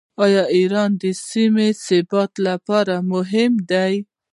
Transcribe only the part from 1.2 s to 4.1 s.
سیمې د ثبات لپاره مهم نه دی؟